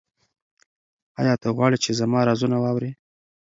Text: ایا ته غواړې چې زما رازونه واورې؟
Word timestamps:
ایا 1.19 1.33
ته 1.41 1.47
غواړې 1.55 1.77
چې 1.83 1.91
زما 1.99 2.19
رازونه 2.29 2.57
واورې؟ 2.59 2.91